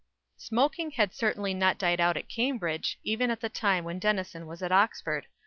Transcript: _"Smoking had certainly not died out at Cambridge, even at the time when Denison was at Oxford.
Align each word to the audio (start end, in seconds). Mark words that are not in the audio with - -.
_"Smoking 0.41 0.89
had 0.89 1.13
certainly 1.13 1.53
not 1.53 1.77
died 1.77 1.99
out 1.99 2.17
at 2.17 2.27
Cambridge, 2.27 2.97
even 3.03 3.29
at 3.29 3.39
the 3.39 3.49
time 3.49 3.83
when 3.83 3.99
Denison 3.99 4.47
was 4.47 4.63
at 4.63 4.71
Oxford. 4.71 5.27